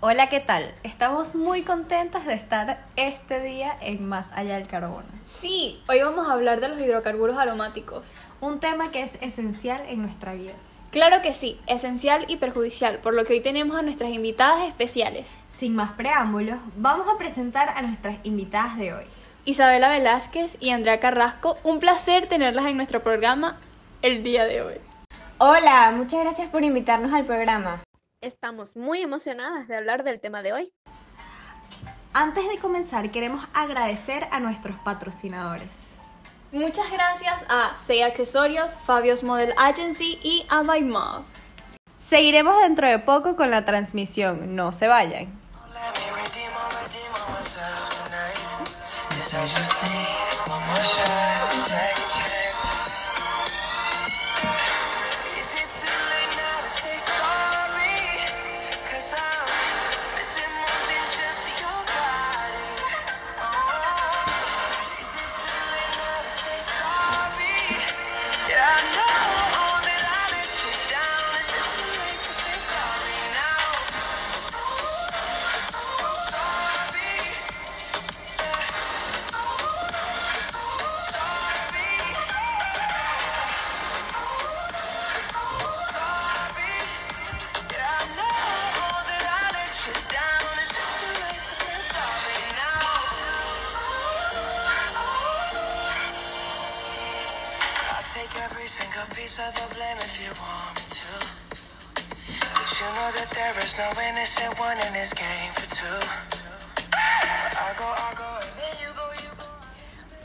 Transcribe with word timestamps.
Hola, 0.00 0.28
¿qué 0.28 0.38
tal? 0.38 0.72
Estamos 0.84 1.34
muy 1.34 1.62
contentas 1.62 2.24
de 2.24 2.34
estar 2.34 2.86
este 2.94 3.40
día 3.40 3.76
en 3.80 4.08
Más 4.08 4.30
Allá 4.32 4.54
del 4.54 4.68
Carbono. 4.68 5.08
Sí, 5.24 5.82
hoy 5.88 6.00
vamos 6.02 6.28
a 6.28 6.34
hablar 6.34 6.60
de 6.60 6.68
los 6.68 6.80
hidrocarburos 6.80 7.36
aromáticos. 7.36 8.12
Un 8.40 8.60
tema 8.60 8.92
que 8.92 9.02
es 9.02 9.18
esencial 9.22 9.82
en 9.88 10.02
nuestra 10.02 10.34
vida. 10.34 10.52
Claro 10.92 11.20
que 11.20 11.34
sí, 11.34 11.58
esencial 11.66 12.26
y 12.28 12.36
perjudicial, 12.36 12.98
por 12.98 13.12
lo 13.12 13.24
que 13.24 13.32
hoy 13.32 13.40
tenemos 13.40 13.76
a 13.76 13.82
nuestras 13.82 14.10
invitadas 14.10 14.68
especiales. 14.68 15.36
Sin 15.50 15.74
más 15.74 15.90
preámbulos, 15.90 16.60
vamos 16.76 17.08
a 17.12 17.18
presentar 17.18 17.68
a 17.70 17.82
nuestras 17.82 18.18
invitadas 18.22 18.78
de 18.78 18.94
hoy. 18.94 19.04
Isabela 19.46 19.90
Velázquez 19.90 20.56
y 20.60 20.70
Andrea 20.70 21.00
Carrasco, 21.00 21.58
un 21.64 21.80
placer 21.80 22.28
tenerlas 22.28 22.66
en 22.66 22.76
nuestro 22.76 23.02
programa 23.02 23.58
el 24.02 24.22
día 24.22 24.44
de 24.44 24.62
hoy. 24.62 24.74
Hola, 25.38 25.90
muchas 25.90 26.20
gracias 26.20 26.46
por 26.50 26.62
invitarnos 26.62 27.12
al 27.12 27.24
programa. 27.24 27.82
Estamos 28.20 28.74
muy 28.74 29.00
emocionadas 29.00 29.68
de 29.68 29.76
hablar 29.76 30.02
del 30.02 30.18
tema 30.18 30.42
de 30.42 30.52
hoy. 30.52 30.72
Antes 32.12 32.48
de 32.48 32.58
comenzar, 32.58 33.12
queremos 33.12 33.46
agradecer 33.54 34.26
a 34.32 34.40
nuestros 34.40 34.76
patrocinadores. 34.78 35.68
Muchas 36.50 36.90
gracias 36.90 37.44
a 37.48 37.78
Sei 37.78 38.02
Accesorios, 38.02 38.72
Fabio's 38.84 39.22
Model 39.22 39.54
Agency 39.56 40.18
y 40.20 40.44
a 40.48 40.64
My 40.64 40.82
Mom. 40.82 41.22
Seguiremos 41.94 42.60
dentro 42.60 42.88
de 42.88 42.98
poco 42.98 43.36
con 43.36 43.52
la 43.52 43.64
transmisión, 43.64 44.56
no 44.56 44.72
se 44.72 44.88
vayan. 44.88 45.38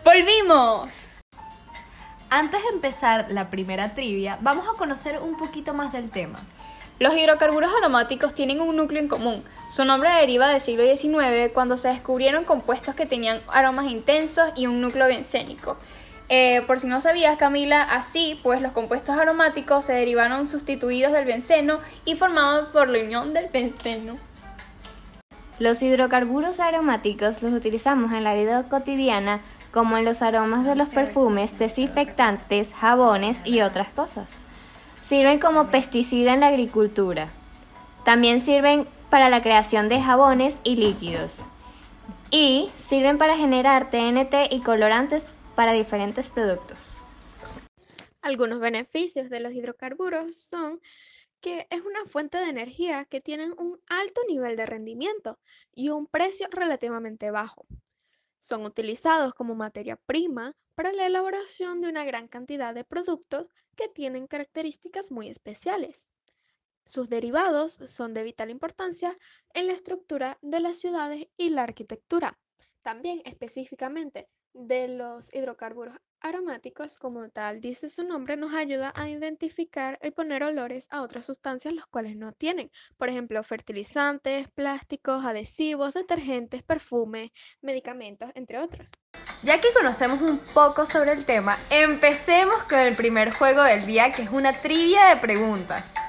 ¡Volvimos! 0.04 1.10
Antes 2.32 2.64
de 2.64 2.70
empezar 2.70 3.28
la 3.30 3.52
primera 3.52 3.94
trivia, 3.94 4.40
vamos 4.42 4.66
a 4.68 4.76
conocer 4.76 5.20
un 5.22 5.38
poquito 5.38 5.76
más 5.76 5.94
del 5.94 6.10
tema. 6.10 6.40
Los 6.98 7.16
hidrocarburos 7.16 7.72
aromáticos 7.72 8.34
tienen 8.34 8.62
un 8.62 8.76
núcleo 8.76 9.00
en 9.00 9.08
común. 9.08 9.44
Su 9.70 9.86
nombre 9.86 10.10
deriva 10.10 10.48
del 10.48 10.60
siglo 10.60 10.84
XIX 10.86 11.52
cuando 11.54 11.78
se 11.78 11.90
descubrieron 11.90 12.46
compuestos 12.46 12.96
que 12.96 13.06
tenían 13.06 13.44
aromas 13.48 13.86
intensos 13.92 14.50
y 14.56 14.66
un 14.66 14.82
núcleo 14.82 15.06
bencénico. 15.06 15.78
Eh, 16.30 16.62
por 16.68 16.80
si 16.80 16.88
no 16.88 17.02
sabías, 17.02 17.38
Camila, 17.38 17.84
así 17.84 18.40
pues 18.44 18.62
los 18.62 18.72
compuestos 18.72 19.18
aromáticos 19.18 19.86
se 19.86 19.94
derivaron 19.94 20.48
sustituidos 20.48 21.12
del 21.12 21.26
benceno 21.26 21.80
y 22.06 22.16
formados 22.16 22.70
por 22.70 22.90
la 22.90 23.04
unión 23.04 23.34
del 23.34 23.50
benceno. 23.52 24.18
Los 25.60 25.82
hidrocarburos 25.82 26.60
aromáticos 26.60 27.42
los 27.42 27.54
utilizamos 27.54 28.12
en 28.14 28.24
la 28.24 28.34
vida 28.34 28.64
cotidiana 28.70 29.42
como 29.72 29.98
en 29.98 30.06
los 30.06 30.22
aromas 30.22 30.66
de 30.66 30.76
los 30.76 30.88
perfumes, 30.90 31.58
desinfectantes, 31.58 32.74
jabones 32.74 33.42
y 33.44 33.62
otras 33.62 33.90
cosas. 33.90 34.46
Sirven 35.02 35.40
como 35.40 35.68
pesticida 35.68 36.34
en 36.34 36.40
la 36.40 36.48
agricultura. 36.48 37.30
También 38.06 38.40
sirven 38.40 38.88
para 39.10 39.30
la 39.30 39.42
creación 39.42 39.90
de 39.90 40.02
jabones 40.02 40.60
y 40.64 40.76
líquidos. 40.76 41.42
Y 42.32 42.72
sirven 42.78 43.18
para 43.18 43.36
generar 43.36 43.90
TNT 43.90 44.52
y 44.52 44.62
colorantes 44.62 45.34
para 45.56 45.74
diferentes 45.74 46.30
productos. 46.30 46.98
Algunos 48.22 48.60
beneficios 48.60 49.30
de 49.30 49.40
los 49.40 49.54
hidrocarburos 49.54 50.38
son 50.38 50.80
que 51.42 51.68
es 51.70 51.82
una 51.82 52.06
fuente 52.06 52.38
de 52.38 52.50
energía 52.50 53.04
que 53.04 53.20
tienen 53.20 53.54
un 53.58 53.78
alto 53.88 54.22
nivel 54.30 54.56
de 54.56 54.66
rendimiento 54.66 55.40
y 55.74 55.90
un 55.90 56.08
precio 56.08 56.48
relativamente 56.50 57.32
bajo. 57.32 57.68
Son 58.40 58.66
utilizados 58.66 59.34
como 59.34 59.54
materia 59.54 59.98
prima 59.98 60.56
para 60.74 60.94
la 60.94 61.06
elaboración 61.06 61.82
de 61.82 61.90
una 61.90 62.06
gran 62.06 62.30
cantidad 62.30 62.74
de 62.74 62.86
productos 62.86 63.52
que 63.76 63.90
tienen 63.90 64.26
características 64.26 65.12
muy 65.12 65.28
especiales. 65.28 66.08
Sus 66.86 67.10
derivados 67.10 67.80
son 67.88 68.14
de 68.14 68.24
vital 68.24 68.50
importancia 68.50 69.18
en 69.54 69.68
la 69.68 69.74
estructura 69.74 70.38
de 70.42 70.62
las 70.62 70.80
ciudades 70.80 71.28
y 71.36 71.50
la 71.50 71.64
arquitectura. 71.64 72.40
También 72.84 73.22
específicamente 73.24 74.28
de 74.54 74.90
los 74.90 75.34
hidrocarburos 75.34 75.96
aromáticos, 76.20 76.98
como 76.98 77.30
tal 77.30 77.62
dice 77.62 77.90
su 77.90 78.04
nombre, 78.04 78.36
nos 78.36 78.54
ayuda 78.54 78.92
a 78.96 79.10
identificar 79.10 79.98
y 80.04 80.12
poner 80.12 80.44
olores 80.44 80.88
a 80.90 81.02
otras 81.02 81.26
sustancias 81.26 81.74
los 81.74 81.88
cuales 81.88 82.18
no 82.18 82.34
tienen. 82.34 82.72
Por 82.98 83.08
ejemplo, 83.08 83.42
fertilizantes, 83.42 84.50
plásticos, 84.50 85.26
adhesivos, 85.26 85.94
detergentes, 85.94 86.62
perfumes, 86.62 87.32
medicamentos, 87.62 88.30
entre 88.36 88.60
otros. 88.60 88.92
Ya 89.44 89.60
que 89.62 89.74
conocemos 89.74 90.22
un 90.22 90.40
poco 90.54 90.86
sobre 90.86 91.14
el 91.14 91.26
tema, 91.26 91.58
empecemos 91.70 92.58
con 92.64 92.80
el 92.80 92.96
primer 92.96 93.32
juego 93.32 93.64
del 93.64 93.86
día, 93.86 94.12
que 94.12 94.24
es 94.24 94.30
una 94.30 94.52
trivia 94.52 95.06
de 95.08 95.18
preguntas. 95.18 96.03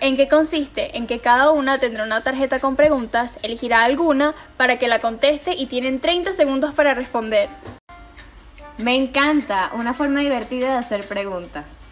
¿En 0.00 0.16
qué 0.16 0.28
consiste? 0.28 0.96
En 0.96 1.08
que 1.08 1.18
cada 1.18 1.50
una 1.50 1.80
tendrá 1.80 2.04
una 2.04 2.22
tarjeta 2.22 2.60
con 2.60 2.76
preguntas, 2.76 3.36
elegirá 3.42 3.82
alguna 3.82 4.34
para 4.56 4.78
que 4.78 4.86
la 4.86 5.00
conteste 5.00 5.52
y 5.56 5.66
tienen 5.66 5.98
30 5.98 6.32
segundos 6.34 6.72
para 6.72 6.94
responder. 6.94 7.48
Me 8.76 8.94
encanta, 8.94 9.72
una 9.74 9.94
forma 9.94 10.20
divertida 10.20 10.70
de 10.70 10.78
hacer 10.78 11.04
preguntas. 11.08 11.86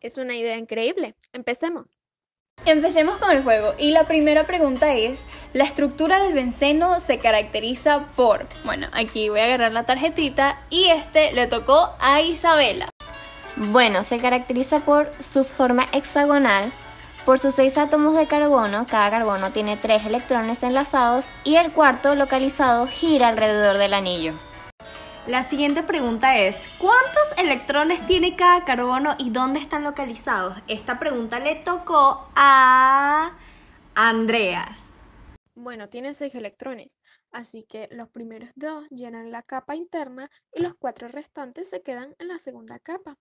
Es 0.00 0.16
una 0.18 0.34
idea 0.34 0.56
increíble. 0.56 1.14
Empecemos. 1.32 1.98
Empecemos 2.66 3.18
con 3.18 3.30
el 3.30 3.44
juego 3.44 3.74
y 3.78 3.92
la 3.92 4.08
primera 4.08 4.44
pregunta 4.44 4.94
es, 4.94 5.24
la 5.52 5.62
estructura 5.62 6.20
del 6.20 6.34
benceno 6.34 6.98
se 6.98 7.18
caracteriza 7.18 8.10
por, 8.16 8.46
bueno, 8.64 8.88
aquí 8.92 9.28
voy 9.28 9.38
a 9.38 9.44
agarrar 9.44 9.70
la 9.70 9.84
tarjetita 9.84 10.60
y 10.68 10.86
este 10.86 11.32
le 11.32 11.46
tocó 11.46 11.94
a 12.00 12.20
Isabela. 12.20 12.90
Bueno, 13.56 14.02
se 14.02 14.18
caracteriza 14.18 14.80
por 14.80 15.12
su 15.22 15.44
forma 15.44 15.86
hexagonal, 15.92 16.72
por 17.28 17.38
sus 17.38 17.56
seis 17.56 17.76
átomos 17.76 18.16
de 18.16 18.26
carbono, 18.26 18.86
cada 18.86 19.10
carbono 19.10 19.52
tiene 19.52 19.76
tres 19.76 20.06
electrones 20.06 20.62
enlazados 20.62 21.28
y 21.44 21.56
el 21.56 21.70
cuarto 21.74 22.14
localizado 22.14 22.86
gira 22.86 23.28
alrededor 23.28 23.76
del 23.76 23.92
anillo. 23.92 24.32
La 25.26 25.42
siguiente 25.42 25.82
pregunta 25.82 26.38
es, 26.38 26.66
¿cuántos 26.78 27.36
electrones 27.36 28.06
tiene 28.06 28.34
cada 28.34 28.64
carbono 28.64 29.14
y 29.18 29.28
dónde 29.28 29.60
están 29.60 29.84
localizados? 29.84 30.56
Esta 30.68 30.98
pregunta 30.98 31.38
le 31.38 31.56
tocó 31.56 32.30
a 32.34 33.36
Andrea. 33.94 34.78
Bueno, 35.54 35.90
tiene 35.90 36.14
seis 36.14 36.34
electrones, 36.34 36.98
así 37.30 37.62
que 37.62 37.90
los 37.90 38.08
primeros 38.08 38.48
dos 38.54 38.88
llenan 38.88 39.32
la 39.32 39.42
capa 39.42 39.76
interna 39.76 40.30
y 40.50 40.62
los 40.62 40.74
cuatro 40.76 41.08
restantes 41.08 41.68
se 41.68 41.82
quedan 41.82 42.16
en 42.18 42.28
la 42.28 42.38
segunda 42.38 42.78
capa, 42.78 43.18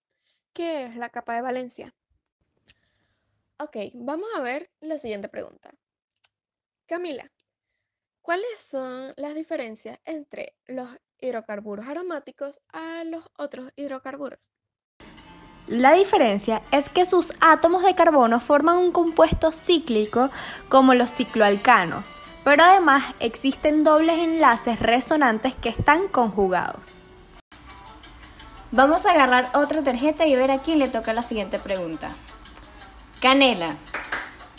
que 0.54 0.86
es 0.86 0.96
la 0.96 1.10
capa 1.10 1.36
de 1.36 1.42
valencia. 1.42 1.94
Ok, 3.60 3.76
vamos 3.96 4.30
a 4.36 4.42
ver 4.42 4.70
la 4.82 5.00
siguiente 5.00 5.30
pregunta. 5.30 5.72
Camila, 6.86 7.32
¿cuáles 8.22 8.60
son 8.60 9.14
las 9.18 9.34
diferencias 9.34 9.98
entre 10.06 10.56
los 10.68 10.88
hidrocarburos 11.18 11.88
aromáticos 11.88 12.62
a 12.72 13.04
los 13.04 13.26
otros 13.36 13.72
hidrocarburos? 13.76 14.52
La 15.66 15.94
diferencia 15.94 16.62
es 16.72 16.88
que 16.88 17.04
sus 17.04 17.34
átomos 17.42 17.82
de 17.84 17.96
carbono 17.96 18.40
forman 18.40 18.78
un 18.78 18.92
compuesto 18.92 19.52
cíclico 19.52 20.30
como 20.70 20.94
los 20.94 21.12
cicloalcanos, 21.12 22.22
pero 22.44 22.64
además 22.64 23.04
existen 23.20 23.84
dobles 23.84 24.20
enlaces 24.20 24.80
resonantes 24.80 25.56
que 25.56 25.70
están 25.70 26.10
conjugados. 26.10 27.02
Vamos 28.72 29.08
a 29.08 29.12
agarrar 29.14 29.50
otra 29.56 29.84
tarjeta 29.84 30.28
y 30.28 30.36
ver 30.36 30.52
a 30.52 30.62
quién 30.62 30.78
le 30.78 30.90
toca 30.90 31.12
la 31.14 31.24
siguiente 31.24 31.58
pregunta. 31.58 32.16
Canela, 33.22 33.78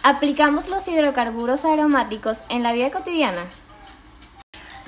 ¿Aplicamos 0.02 0.68
los 0.68 0.86
hidrocarburos 0.86 1.64
aromáticos 1.64 2.42
en 2.48 2.62
la 2.62 2.72
vida 2.72 2.90
cotidiana? 2.90 3.44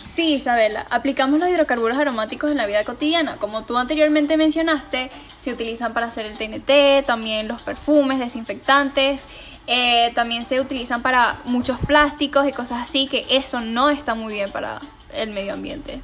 Sí, 0.02 0.34
Isabela, 0.34 0.86
aplicamos 0.88 1.40
los 1.40 1.48
hidrocarburos 1.48 1.98
aromáticos 1.98 2.50
en 2.50 2.56
la 2.56 2.66
vida 2.66 2.84
cotidiana. 2.84 3.36
Como 3.36 3.64
tú 3.64 3.76
anteriormente 3.76 4.36
mencionaste, 4.36 5.10
se 5.36 5.52
utilizan 5.52 5.92
para 5.92 6.06
hacer 6.06 6.26
el 6.26 6.38
TNT, 6.38 7.04
también 7.06 7.48
los 7.48 7.60
perfumes, 7.60 8.18
desinfectantes, 8.18 9.24
eh, 9.66 10.12
también 10.14 10.46
se 10.46 10.60
utilizan 10.60 11.02
para 11.02 11.40
muchos 11.44 11.78
plásticos 11.80 12.48
y 12.48 12.52
cosas 12.52 12.84
así, 12.84 13.08
que 13.08 13.26
eso 13.28 13.60
no 13.60 13.90
está 13.90 14.14
muy 14.14 14.32
bien 14.32 14.50
para 14.50 14.78
el 15.12 15.30
medio 15.30 15.52
ambiente. 15.52 16.00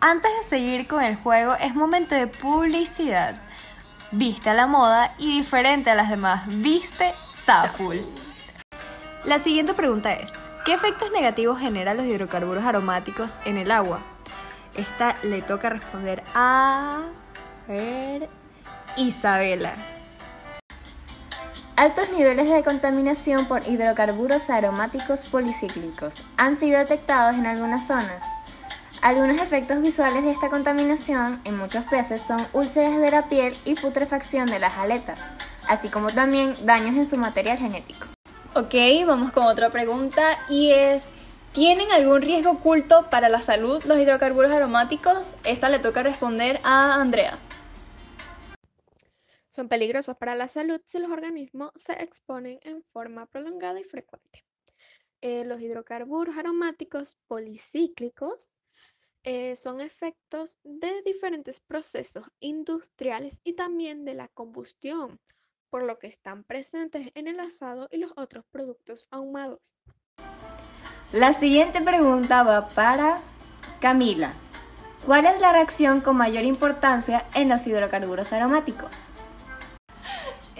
Antes 0.00 0.30
de 0.38 0.42
seguir 0.44 0.88
con 0.88 1.02
el 1.02 1.16
juego, 1.16 1.54
es 1.54 1.74
momento 1.74 2.14
de 2.14 2.26
publicidad. 2.26 3.40
Viste 4.10 4.50
a 4.50 4.54
la 4.54 4.66
moda 4.66 5.14
y 5.18 5.36
diferente 5.38 5.90
a 5.90 5.94
las 5.94 6.10
demás, 6.10 6.42
viste 6.46 7.14
Saful. 7.44 8.04
La 9.24 9.38
siguiente 9.38 9.74
pregunta 9.74 10.12
es, 10.14 10.30
¿qué 10.68 10.74
efectos 10.74 11.10
negativos 11.12 11.58
generan 11.58 11.96
los 11.96 12.04
hidrocarburos 12.04 12.62
aromáticos 12.62 13.40
en 13.46 13.56
el 13.56 13.70
agua? 13.70 14.02
Esta 14.74 15.16
le 15.22 15.40
toca 15.40 15.70
responder 15.70 16.22
a... 16.34 17.04
ver, 17.66 18.28
Isabela. 18.98 19.72
Altos 21.74 22.10
niveles 22.10 22.50
de 22.50 22.62
contaminación 22.62 23.46
por 23.46 23.66
hidrocarburos 23.66 24.50
aromáticos 24.50 25.20
policíclicos 25.30 26.26
han 26.36 26.54
sido 26.54 26.78
detectados 26.80 27.36
en 27.36 27.46
algunas 27.46 27.86
zonas. 27.86 28.20
Algunos 29.00 29.38
efectos 29.38 29.80
visuales 29.80 30.22
de 30.22 30.32
esta 30.32 30.50
contaminación 30.50 31.40
en 31.44 31.56
muchos 31.56 31.84
peces 31.84 32.20
son 32.20 32.46
úlceras 32.52 32.98
de 32.98 33.10
la 33.10 33.26
piel 33.26 33.56
y 33.64 33.74
putrefacción 33.74 34.44
de 34.44 34.58
las 34.58 34.76
aletas, 34.76 35.34
así 35.66 35.88
como 35.88 36.10
también 36.10 36.52
daños 36.66 36.94
en 36.94 37.06
su 37.06 37.16
material 37.16 37.56
genético. 37.56 38.17
Ok, 38.58 38.74
vamos 39.06 39.30
con 39.30 39.44
otra 39.44 39.70
pregunta 39.70 40.36
y 40.48 40.72
es, 40.72 41.10
¿tienen 41.52 41.92
algún 41.92 42.20
riesgo 42.20 42.50
oculto 42.50 43.08
para 43.08 43.28
la 43.28 43.40
salud 43.40 43.80
los 43.84 44.00
hidrocarburos 44.00 44.50
aromáticos? 44.50 45.32
Esta 45.44 45.68
le 45.68 45.78
toca 45.78 46.02
responder 46.02 46.58
a 46.64 47.00
Andrea. 47.00 47.38
Son 49.48 49.68
peligrosos 49.68 50.16
para 50.16 50.34
la 50.34 50.48
salud 50.48 50.80
si 50.86 50.98
los 50.98 51.12
organismos 51.12 51.70
se 51.76 51.92
exponen 52.02 52.58
en 52.64 52.82
forma 52.82 53.26
prolongada 53.26 53.78
y 53.78 53.84
frecuente. 53.84 54.44
Eh, 55.20 55.44
los 55.44 55.60
hidrocarburos 55.60 56.36
aromáticos 56.36 57.16
policíclicos 57.28 58.50
eh, 59.22 59.54
son 59.54 59.80
efectos 59.80 60.58
de 60.64 61.02
diferentes 61.02 61.60
procesos 61.60 62.26
industriales 62.40 63.38
y 63.44 63.52
también 63.52 64.04
de 64.04 64.14
la 64.14 64.26
combustión, 64.26 65.20
por 65.70 65.82
lo 65.82 65.98
que 65.98 66.06
están 66.06 66.44
presentes 66.44 67.10
en 67.14 67.28
el 67.28 67.40
asado 67.40 67.88
y 67.90 67.98
los 67.98 68.12
otros 68.16 68.44
productos 68.50 69.06
ahumados. 69.10 69.76
La 71.12 71.32
siguiente 71.32 71.80
pregunta 71.80 72.42
va 72.42 72.68
para 72.68 73.18
Camila. 73.80 74.32
¿Cuál 75.06 75.26
es 75.26 75.40
la 75.40 75.52
reacción 75.52 76.00
con 76.00 76.16
mayor 76.16 76.44
importancia 76.44 77.26
en 77.34 77.48
los 77.48 77.66
hidrocarburos 77.66 78.32
aromáticos? 78.32 79.12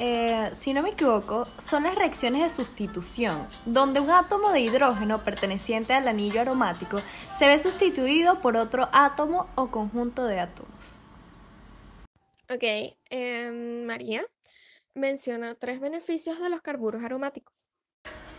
Eh, 0.00 0.50
si 0.55 0.72
no 0.72 0.82
me 0.82 0.90
equivoco, 0.90 1.49
son 1.58 1.82
las 1.82 1.96
reacciones 1.96 2.43
de 2.43 2.50
sustitución, 2.50 3.49
donde 3.66 3.99
un 3.99 4.12
átomo 4.12 4.52
de 4.52 4.61
hidrógeno 4.61 5.25
perteneciente 5.25 5.93
al 5.93 6.06
anillo 6.06 6.40
aromático 6.40 7.00
se 7.37 7.49
ve 7.49 7.58
sustituido 7.58 8.40
por 8.40 8.56
otro 8.56 8.88
átomo 8.93 9.49
o 9.56 9.72
conjunto 9.72 10.25
de 10.25 10.38
átomos. 10.38 11.00
Ok, 12.49 12.94
em, 13.11 13.84
María 13.87 14.25
menciona 14.99 15.55
tres 15.55 15.81
beneficios 15.81 16.41
de 16.41 16.49
los 16.50 16.61
carburos 16.61 17.03
aromáticos. 17.03 17.71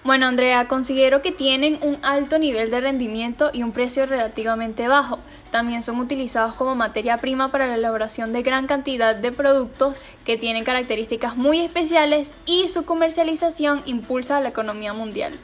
Bueno, 0.03 0.27
Andrea, 0.27 0.67
considero 0.69 1.21
que 1.21 1.33
tienen 1.33 1.77
un 1.81 1.97
alto 2.03 2.39
nivel 2.39 2.71
de 2.71 2.79
rendimiento 2.79 3.51
y 3.53 3.63
un 3.63 3.73
precio 3.73 4.05
relativamente 4.05 4.87
bajo. 4.87 5.19
También 5.51 5.83
son 5.83 5.99
utilizados 5.99 6.55
como 6.55 6.73
materia 6.73 7.17
prima 7.17 7.51
para 7.51 7.67
la 7.67 7.75
elaboración 7.75 8.31
de 8.31 8.41
gran 8.41 8.65
cantidad 8.65 9.13
de 9.15 9.31
productos 9.33 9.99
que 10.23 10.37
tienen 10.37 10.63
características 10.63 11.35
muy 11.35 11.59
especiales 11.59 12.33
y 12.45 12.69
su 12.69 12.85
comercialización 12.85 13.81
impulsa 13.85 14.39
la 14.39 14.49
economía 14.49 14.93
mundial. 14.93 15.37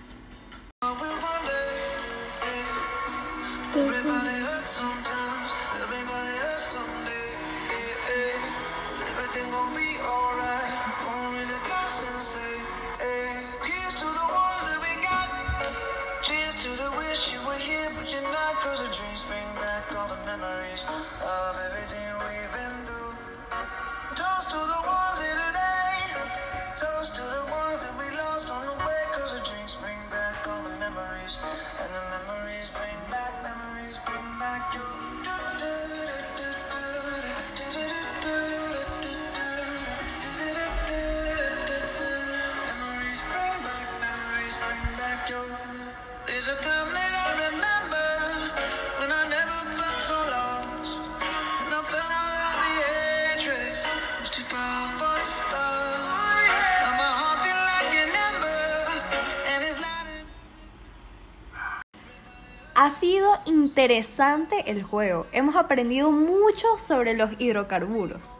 Sido 63.05 63.37
interesante 63.45 64.63
el 64.65 64.81
juego. 64.81 65.27
Hemos 65.31 65.55
aprendido 65.55 66.09
mucho 66.09 66.65
sobre 66.79 67.13
los 67.13 67.29
hidrocarburos. 67.37 68.39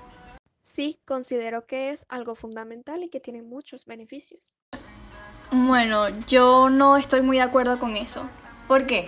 Sí, 0.60 0.98
considero 1.06 1.68
que 1.68 1.92
es 1.92 2.08
algo 2.10 2.34
fundamental 2.34 3.04
y 3.04 3.10
que 3.10 3.20
tiene 3.20 3.44
muchos 3.44 3.86
beneficios. 3.86 4.56
Bueno, 5.52 6.10
yo 6.26 6.72
no 6.72 6.98
estoy 6.98 7.22
muy 7.22 7.38
de 7.38 7.44
acuerdo 7.44 7.78
con 7.78 7.96
eso. 7.96 8.28
¿Por 8.68 8.88
qué? 8.88 9.08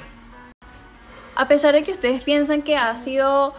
A 1.36 1.48
pesar 1.48 1.74
de 1.74 1.84
que 1.84 1.92
ustedes 1.92 2.22
piensan 2.22 2.62
que 2.62 2.78
ha 2.78 2.96
sido 2.96 3.56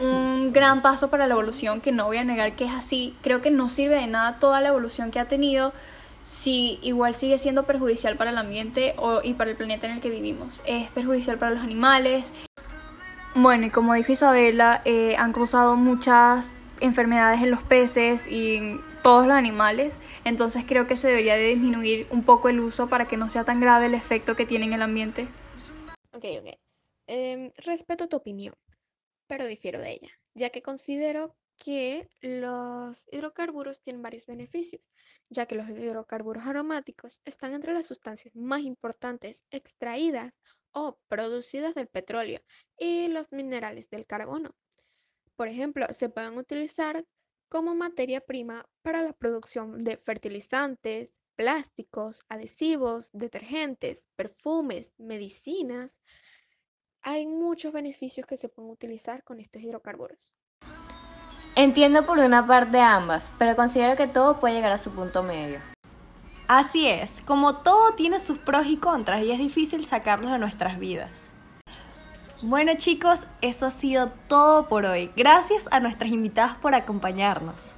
un 0.00 0.52
gran 0.52 0.82
paso 0.82 1.08
para 1.08 1.26
la 1.26 1.32
evolución, 1.32 1.80
que 1.80 1.92
no 1.92 2.04
voy 2.04 2.18
a 2.18 2.24
negar 2.24 2.56
que 2.56 2.66
es 2.66 2.74
así, 2.74 3.16
creo 3.22 3.40
que 3.40 3.50
no 3.50 3.70
sirve 3.70 3.94
de 3.94 4.06
nada 4.06 4.38
toda 4.38 4.60
la 4.60 4.68
evolución 4.68 5.10
que 5.10 5.18
ha 5.18 5.28
tenido 5.28 5.72
si 6.28 6.78
igual 6.82 7.14
sigue 7.14 7.38
siendo 7.38 7.64
perjudicial 7.64 8.18
para 8.18 8.30
el 8.30 8.36
ambiente 8.36 8.94
o, 8.98 9.20
y 9.24 9.32
para 9.32 9.50
el 9.50 9.56
planeta 9.56 9.86
en 9.86 9.94
el 9.94 10.00
que 10.02 10.10
vivimos. 10.10 10.60
Es 10.66 10.90
perjudicial 10.90 11.38
para 11.38 11.52
los 11.52 11.64
animales. 11.64 12.34
Bueno, 13.34 13.64
y 13.66 13.70
como 13.70 13.94
dijo 13.94 14.12
Isabela, 14.12 14.82
eh, 14.84 15.16
han 15.16 15.32
causado 15.32 15.76
muchas 15.76 16.52
enfermedades 16.82 17.42
en 17.42 17.50
los 17.50 17.62
peces 17.62 18.30
y 18.30 18.56
en 18.56 18.80
todos 19.02 19.26
los 19.26 19.36
animales. 19.36 20.00
Entonces 20.24 20.64
creo 20.68 20.86
que 20.86 20.96
se 20.96 21.08
debería 21.08 21.34
de 21.34 21.48
disminuir 21.48 22.06
un 22.10 22.22
poco 22.22 22.50
el 22.50 22.60
uso 22.60 22.90
para 22.90 23.06
que 23.08 23.16
no 23.16 23.30
sea 23.30 23.44
tan 23.44 23.58
grave 23.58 23.86
el 23.86 23.94
efecto 23.94 24.36
que 24.36 24.44
tiene 24.44 24.66
en 24.66 24.74
el 24.74 24.82
ambiente. 24.82 25.28
Ok, 26.12 26.24
ok. 26.42 26.58
Em, 27.06 27.52
respeto 27.64 28.06
tu 28.06 28.18
opinión, 28.18 28.54
pero 29.26 29.46
difiero 29.46 29.80
de 29.80 29.92
ella, 29.92 30.10
ya 30.34 30.50
que 30.50 30.60
considero 30.60 31.34
que 31.58 32.08
los 32.20 33.06
hidrocarburos 33.10 33.82
tienen 33.82 34.02
varios 34.02 34.26
beneficios, 34.26 34.90
ya 35.28 35.46
que 35.46 35.56
los 35.56 35.68
hidrocarburos 35.68 36.46
aromáticos 36.46 37.20
están 37.24 37.54
entre 37.54 37.74
las 37.74 37.86
sustancias 37.86 38.34
más 38.36 38.60
importantes 38.60 39.44
extraídas 39.50 40.32
o 40.72 40.98
producidas 41.08 41.74
del 41.74 41.88
petróleo 41.88 42.40
y 42.78 43.08
los 43.08 43.32
minerales 43.32 43.90
del 43.90 44.06
carbono. 44.06 44.54
Por 45.36 45.48
ejemplo, 45.48 45.86
se 45.90 46.08
pueden 46.08 46.38
utilizar 46.38 47.04
como 47.48 47.74
materia 47.74 48.20
prima 48.20 48.68
para 48.82 49.02
la 49.02 49.12
producción 49.12 49.82
de 49.82 49.96
fertilizantes, 49.96 51.22
plásticos, 51.34 52.24
adhesivos, 52.28 53.10
detergentes, 53.12 54.08
perfumes, 54.16 54.92
medicinas. 54.98 56.02
Hay 57.00 57.26
muchos 57.26 57.72
beneficios 57.72 58.26
que 58.26 58.36
se 58.36 58.48
pueden 58.48 58.70
utilizar 58.70 59.24
con 59.24 59.40
estos 59.40 59.62
hidrocarburos. 59.62 60.32
Entiendo 61.60 62.06
por 62.06 62.20
una 62.20 62.46
parte 62.46 62.78
ambas, 62.78 63.32
pero 63.36 63.56
considero 63.56 63.96
que 63.96 64.06
todo 64.06 64.38
puede 64.38 64.54
llegar 64.54 64.70
a 64.70 64.78
su 64.78 64.92
punto 64.92 65.24
medio. 65.24 65.58
Así 66.46 66.86
es, 66.86 67.20
como 67.22 67.56
todo 67.56 67.94
tiene 67.94 68.20
sus 68.20 68.38
pros 68.38 68.66
y 68.68 68.76
contras 68.76 69.24
y 69.24 69.32
es 69.32 69.40
difícil 69.40 69.84
sacarlos 69.84 70.30
de 70.30 70.38
nuestras 70.38 70.78
vidas. 70.78 71.32
Bueno 72.42 72.74
chicos, 72.76 73.26
eso 73.40 73.66
ha 73.66 73.72
sido 73.72 74.12
todo 74.28 74.68
por 74.68 74.84
hoy. 74.84 75.10
Gracias 75.16 75.66
a 75.72 75.80
nuestras 75.80 76.12
invitadas 76.12 76.56
por 76.58 76.76
acompañarnos. 76.76 77.74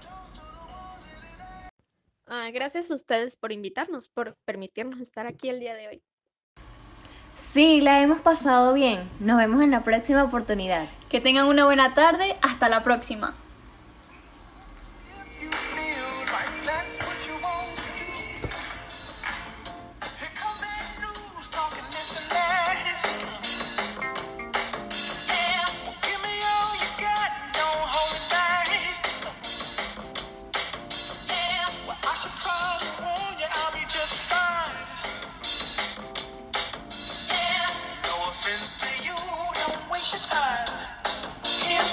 Ah, 2.27 2.51
gracias 2.53 2.91
a 2.91 2.95
ustedes 2.95 3.35
por 3.35 3.51
invitarnos, 3.51 4.11
por 4.11 4.37
permitirnos 4.45 5.01
estar 5.01 5.27
aquí 5.27 5.49
el 5.49 5.59
día 5.59 5.73
de 5.73 5.89
hoy. 5.89 6.03
Sí, 7.35 7.81
la 7.81 8.03
hemos 8.03 8.21
pasado 8.21 8.75
bien. 8.75 9.09
Nos 9.21 9.39
vemos 9.39 9.63
en 9.63 9.71
la 9.71 9.83
próxima 9.85 10.23
oportunidad. 10.23 10.87
Que 11.09 11.23
tengan 11.23 11.47
una 11.47 11.65
buena 11.65 11.95
tarde. 11.95 12.37
Hasta 12.43 12.69
la 12.69 12.83
próxima. 12.83 13.35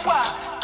why. 0.06 0.57